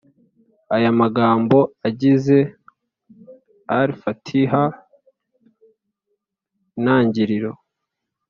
ayo 0.75 0.91
magambo 1.01 1.57
agize 1.87 2.37
al-fātiḥah 3.77 4.73
(“intangiriro”) 6.77 7.51